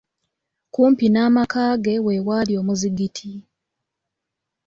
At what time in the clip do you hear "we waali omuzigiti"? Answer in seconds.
2.05-3.31